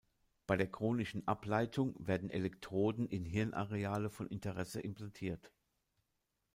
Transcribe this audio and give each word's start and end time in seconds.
Bei 0.47 0.57
der 0.57 0.65
chronischen 0.65 1.27
Ableitung 1.27 1.93
werden 1.99 2.31
Elektroden 2.31 3.07
in 3.07 3.23
Hirnareale 3.23 4.09
von 4.09 4.25
Interesse 4.25 4.79
implantiert. 4.81 5.51